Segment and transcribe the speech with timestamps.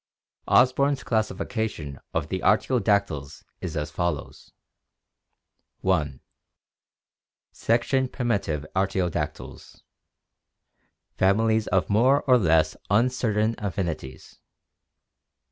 [0.47, 4.51] ^^ Osborn's classification of the Artiodactyla is as follows:
[5.87, 6.19] (i)
[7.51, 9.83] Section Primitive Artiodactyls
[11.13, 14.39] (families of more or less uncertain affinities).